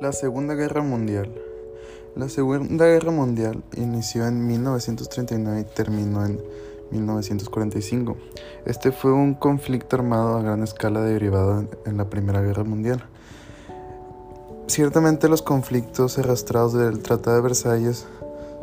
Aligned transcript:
La 0.00 0.12
Segunda 0.12 0.54
Guerra 0.54 0.82
Mundial. 0.82 1.32
La 2.16 2.28
Segunda 2.28 2.84
Guerra 2.86 3.12
Mundial 3.12 3.62
inició 3.76 4.26
en 4.26 4.44
1939 4.44 5.60
y 5.60 5.74
terminó 5.74 6.26
en 6.26 6.42
1945. 6.90 8.16
Este 8.66 8.90
fue 8.90 9.12
un 9.12 9.34
conflicto 9.34 9.94
armado 9.94 10.36
a 10.36 10.42
gran 10.42 10.64
escala 10.64 11.00
derivado 11.00 11.68
en 11.86 11.96
la 11.96 12.10
Primera 12.10 12.42
Guerra 12.42 12.64
Mundial. 12.64 13.04
Ciertamente 14.66 15.28
los 15.28 15.42
conflictos 15.42 16.18
arrastrados 16.18 16.72
del 16.72 16.98
Tratado 17.00 17.36
de 17.36 17.42
Versalles, 17.42 18.06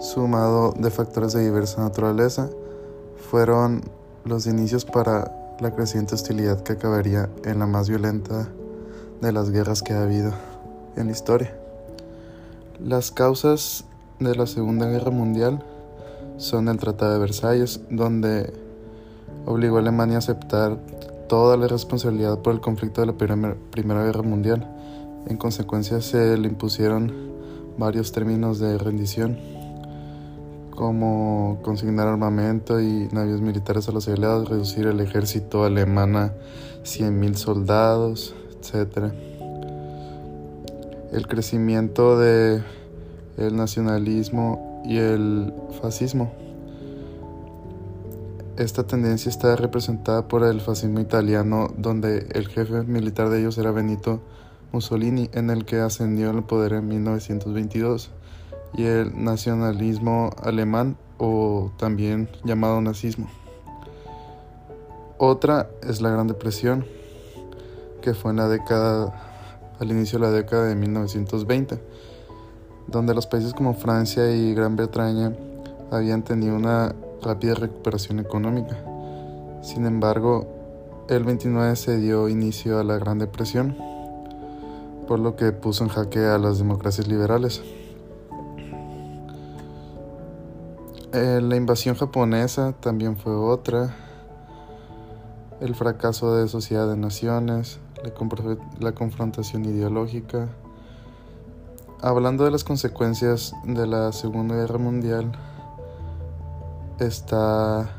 sumado 0.00 0.72
de 0.78 0.90
factores 0.90 1.34
de 1.34 1.44
diversa 1.44 1.82
naturaleza, 1.82 2.48
fueron 3.30 3.82
los 4.24 4.46
inicios 4.46 4.86
para 4.86 5.56
la 5.60 5.74
creciente 5.74 6.14
hostilidad 6.14 6.62
que 6.62 6.72
acabaría 6.72 7.28
en 7.44 7.58
la 7.58 7.66
más 7.66 7.90
violenta 7.90 8.48
de 9.20 9.32
las 9.32 9.50
guerras 9.50 9.82
que 9.82 9.92
ha 9.92 10.04
habido 10.04 10.32
en 10.98 11.06
la 11.06 11.12
historia. 11.12 11.54
Las 12.84 13.10
causas 13.10 13.84
de 14.20 14.34
la 14.34 14.46
Segunda 14.46 14.86
Guerra 14.86 15.10
Mundial 15.10 15.62
son 16.36 16.68
el 16.68 16.78
Tratado 16.78 17.14
de 17.14 17.18
Versalles, 17.18 17.80
donde 17.90 18.52
obligó 19.46 19.76
a 19.76 19.80
Alemania 19.80 20.16
a 20.16 20.18
aceptar 20.18 20.78
toda 21.28 21.56
la 21.56 21.68
responsabilidad 21.68 22.38
por 22.38 22.54
el 22.54 22.60
conflicto 22.60 23.00
de 23.00 23.08
la 23.08 23.14
Primera 23.14 24.04
Guerra 24.04 24.22
Mundial. 24.22 24.66
En 25.26 25.36
consecuencia 25.36 26.00
se 26.00 26.36
le 26.36 26.48
impusieron 26.48 27.12
varios 27.76 28.12
términos 28.12 28.58
de 28.58 28.78
rendición, 28.78 29.38
como 30.70 31.58
consignar 31.62 32.08
armamento 32.08 32.80
y 32.80 33.08
navíos 33.12 33.40
militares 33.40 33.88
a 33.88 33.92
los 33.92 34.08
aliados, 34.08 34.48
reducir 34.48 34.86
el 34.86 35.00
ejército 35.00 35.64
alemán 35.64 36.16
a 36.16 36.32
100.000 36.84 37.34
soldados, 37.34 38.34
etc 38.60 39.37
el 41.12 41.26
crecimiento 41.26 42.18
de 42.18 42.62
el 43.36 43.56
nacionalismo 43.56 44.82
y 44.84 44.98
el 44.98 45.52
fascismo. 45.80 46.32
Esta 48.56 48.84
tendencia 48.84 49.30
está 49.30 49.54
representada 49.54 50.26
por 50.26 50.42
el 50.42 50.60
fascismo 50.60 50.98
italiano, 50.98 51.72
donde 51.76 52.26
el 52.32 52.48
jefe 52.48 52.82
militar 52.82 53.28
de 53.28 53.40
ellos 53.40 53.56
era 53.56 53.70
Benito 53.70 54.20
Mussolini, 54.72 55.30
en 55.32 55.50
el 55.50 55.64
que 55.64 55.76
ascendió 55.76 56.30
al 56.30 56.44
poder 56.44 56.72
en 56.72 56.88
1922, 56.88 58.10
y 58.74 58.84
el 58.84 59.24
nacionalismo 59.24 60.30
alemán, 60.42 60.96
o 61.18 61.70
también 61.78 62.28
llamado 62.44 62.80
nazismo. 62.80 63.28
Otra 65.18 65.70
es 65.82 66.00
la 66.00 66.10
Gran 66.10 66.26
Depresión, 66.26 66.84
que 68.02 68.14
fue 68.14 68.32
en 68.32 68.38
la 68.38 68.48
década 68.48 69.27
al 69.78 69.90
inicio 69.90 70.18
de 70.18 70.26
la 70.26 70.32
década 70.32 70.64
de 70.66 70.74
1920, 70.74 71.80
donde 72.86 73.14
los 73.14 73.26
países 73.26 73.54
como 73.54 73.74
Francia 73.74 74.34
y 74.34 74.54
Gran 74.54 74.76
Bretaña 74.76 75.32
habían 75.90 76.22
tenido 76.22 76.56
una 76.56 76.94
rápida 77.22 77.54
recuperación 77.54 78.18
económica. 78.18 78.76
Sin 79.62 79.86
embargo, 79.86 80.46
el 81.08 81.24
29 81.24 81.76
se 81.76 81.98
dio 81.98 82.28
inicio 82.28 82.78
a 82.78 82.84
la 82.84 82.98
Gran 82.98 83.18
Depresión, 83.18 83.76
por 85.06 85.18
lo 85.18 85.36
que 85.36 85.52
puso 85.52 85.84
en 85.84 85.90
jaque 85.90 86.26
a 86.26 86.38
las 86.38 86.58
democracias 86.58 87.08
liberales. 87.08 87.62
Eh, 91.12 91.40
la 91.42 91.56
invasión 91.56 91.94
japonesa 91.96 92.72
también 92.72 93.16
fue 93.16 93.34
otra. 93.34 93.96
El 95.60 95.74
fracaso 95.74 96.36
de 96.36 96.46
Sociedad 96.48 96.88
de 96.88 96.96
Naciones, 96.96 97.80
la, 98.02 98.92
confrontación 98.92 99.64
ideológica. 99.64 100.48
Hablando 102.00 102.44
de 102.44 102.50
las 102.50 102.64
consecuencias 102.64 103.54
de 103.64 103.86
la 103.86 104.12
Segunda 104.12 104.54
Guerra 104.54 104.78
Mundial, 104.78 105.32
está 107.00 107.90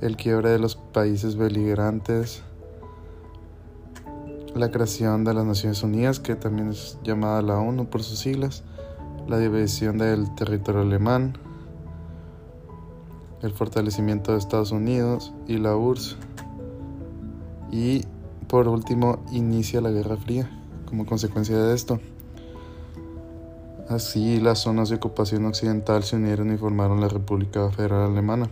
el 0.00 0.16
quiebre 0.16 0.50
de 0.50 0.58
los 0.58 0.76
países 0.76 1.36
beligerantes, 1.36 2.42
la 4.54 4.70
creación 4.70 5.24
de 5.24 5.34
las 5.34 5.44
Naciones 5.44 5.82
Unidas, 5.82 6.18
que 6.18 6.34
también 6.34 6.70
es 6.70 6.98
llamada 7.02 7.42
la 7.42 7.58
ONU 7.58 7.86
por 7.86 8.02
sus 8.02 8.18
siglas, 8.18 8.64
la 9.28 9.38
división 9.38 9.98
del 9.98 10.34
territorio 10.34 10.82
alemán, 10.82 11.38
el 13.42 13.52
fortalecimiento 13.52 14.32
de 14.32 14.38
Estados 14.38 14.72
Unidos 14.72 15.32
y 15.46 15.58
la 15.58 15.76
URSS, 15.76 16.16
y 17.70 18.04
por 18.48 18.68
último, 18.68 19.24
inicia 19.32 19.80
la 19.80 19.90
Guerra 19.90 20.16
Fría 20.16 20.50
como 20.86 21.06
consecuencia 21.06 21.58
de 21.58 21.74
esto. 21.74 22.00
Así, 23.88 24.40
las 24.40 24.60
zonas 24.60 24.88
de 24.88 24.96
ocupación 24.96 25.44
occidental 25.44 26.02
se 26.02 26.16
unieron 26.16 26.52
y 26.52 26.56
formaron 26.56 27.00
la 27.00 27.08
República 27.08 27.70
Federal 27.70 28.10
Alemana, 28.10 28.48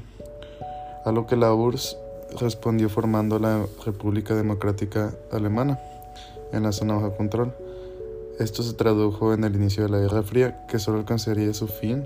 a 1.04 1.12
lo 1.12 1.26
que 1.26 1.36
la 1.36 1.52
URSS 1.52 1.96
respondió 2.40 2.88
formando 2.88 3.38
la 3.38 3.66
República 3.84 4.34
Democrática 4.34 5.12
Alemana 5.32 5.78
en 6.52 6.62
la 6.62 6.72
zona 6.72 6.94
bajo 6.94 7.16
control. 7.16 7.54
Esto 8.38 8.62
se 8.62 8.74
tradujo 8.74 9.32
en 9.32 9.44
el 9.44 9.54
inicio 9.54 9.84
de 9.84 9.88
la 9.88 9.98
Guerra 9.98 10.22
Fría, 10.22 10.66
que 10.66 10.78
solo 10.78 10.98
alcanzaría 10.98 11.52
su 11.54 11.68
fin 11.68 12.04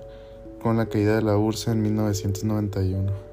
con 0.62 0.77
la 0.77 0.87
caída 0.87 1.16
de 1.16 1.22
la 1.22 1.37
URSS 1.37 1.69
en 1.69 1.82
1991. 1.82 3.28